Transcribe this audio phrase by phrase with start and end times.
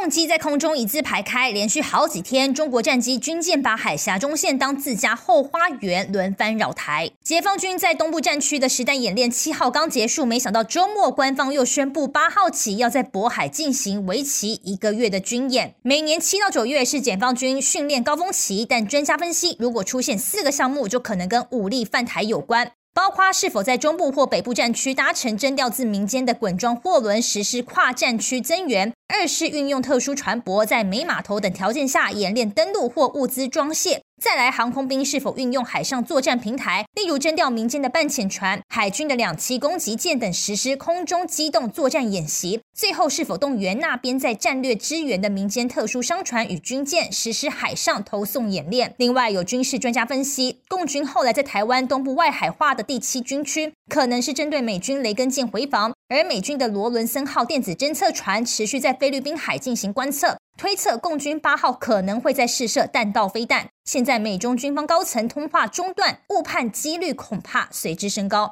[0.00, 7.10] 共机在空中一字排开，连续好几天，中国战机军舰把海峡中线当自家后花园，轮番扰台。
[7.20, 15.74] 解放军在东部战区的实弹演练七号刚结束，没想到周末官方又宣布八号起要在渤海进行为期一个月的军演。
[15.82, 22.70] 每年七到九月是解放军训练高峰期，但专家分析，如果出现四个项目，就可能跟武力犯台有关。
[22.94, 34.02] 包括是否在中部或北部战区搭乘征调自民间的滚装货轮实施跨战区增援；二是运用特殊船舶在没码头等条件下演练登陆或物资装卸。
[34.20, 42.60] 再来，航空兵是否运用海上作战平台，例如征调民间的半潜船、海军的两栖攻击舰等实施空中机动作战演习？
[42.76, 48.92] 最后，是否动员那边在战略支援的民间特殊商船与军舰实施海上投送演练？
[48.98, 60.36] 另外，有军事专家分析，共军后来在台湾东部外海划的第七军区，可能是针对美军雷根舰回防，而美军的罗伦森号电子侦测船持续在菲律宾海进行观测。
[60.58, 63.68] 推测共军八号可能会在试射弹道飞弹。
[63.84, 68.46] 现在美中军方高层通话中断，误判几率恐怕随之升高。